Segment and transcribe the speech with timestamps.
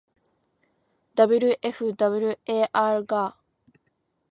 [1.15, 3.21] wfwarga